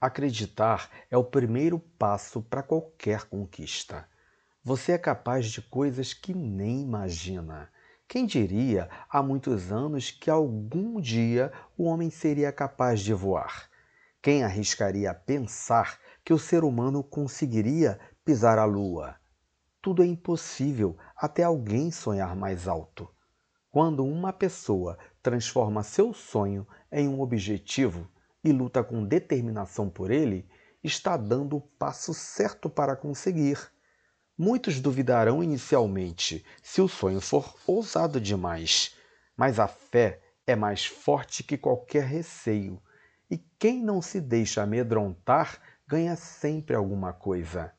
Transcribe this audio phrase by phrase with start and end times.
[0.00, 4.08] Acreditar é o primeiro passo para qualquer conquista.
[4.62, 7.68] Você é capaz de coisas que nem imagina.
[8.06, 13.68] Quem diria há muitos anos que algum dia o homem seria capaz de voar?
[14.22, 19.16] Quem arriscaria pensar que o ser humano conseguiria pisar a lua?
[19.82, 23.08] Tudo é impossível até alguém sonhar mais alto.
[23.68, 28.08] Quando uma pessoa transforma seu sonho em um objetivo,
[28.42, 30.48] e luta com determinação por ele,
[30.82, 33.58] está dando o passo certo para conseguir.
[34.36, 38.94] Muitos duvidarão inicialmente se o sonho for ousado demais,
[39.36, 42.80] mas a fé é mais forte que qualquer receio,
[43.30, 47.72] e quem não se deixa amedrontar ganha sempre alguma coisa.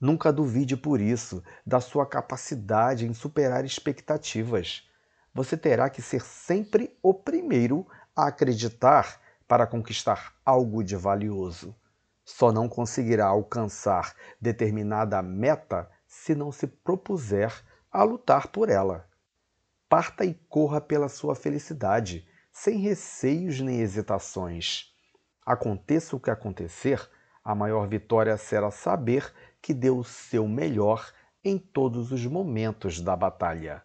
[0.00, 4.86] Nunca duvide por isso da sua capacidade em superar expectativas.
[5.32, 11.74] Você terá que ser sempre o primeiro a acreditar para conquistar algo de valioso.
[12.24, 17.52] Só não conseguirá alcançar determinada meta se não se propuser
[17.90, 19.06] a lutar por ela.
[19.88, 24.94] Parta e corra pela sua felicidade, sem receios nem hesitações.
[25.44, 27.08] Aconteça o que acontecer,
[27.44, 31.12] a maior vitória será saber que deu o seu melhor
[31.44, 33.82] em todos os momentos da batalha.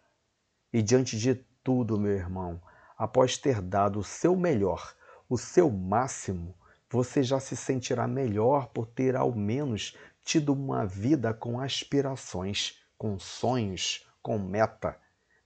[0.71, 2.61] E diante de tudo, meu irmão,
[2.97, 4.95] após ter dado o seu melhor,
[5.29, 6.55] o seu máximo,
[6.89, 13.19] você já se sentirá melhor por ter ao menos tido uma vida com aspirações, com
[13.19, 14.97] sonhos, com meta,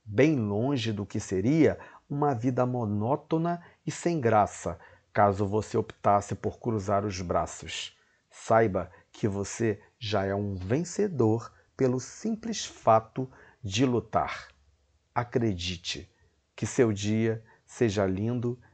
[0.06, 1.78] bem longe do que seria
[2.10, 4.80] uma vida monótona e sem graça,
[5.12, 7.98] caso você optasse por cruzar os braços.
[8.32, 13.30] Saiba que você já é um vencedor pelo simples fato
[13.62, 14.48] de lutar.
[15.14, 16.10] Acredite
[16.56, 18.60] que seu dia seja lindo